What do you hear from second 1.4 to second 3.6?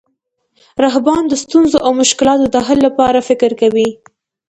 ستونزو او مشکلاتو د حل لپاره فکر